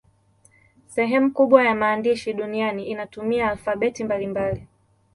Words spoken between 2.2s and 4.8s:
duniani inatumia alfabeti mbalimbali.